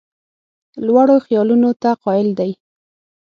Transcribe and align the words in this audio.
لوړو 0.85 1.15
خیالونو 1.25 1.69
ته 1.81 1.89
قایل 2.03 2.29
دی. 2.39 2.51